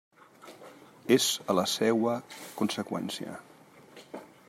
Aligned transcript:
És 1.17 1.27
la 1.59 1.67
seua 1.75 2.17
conseqüència. 2.63 3.37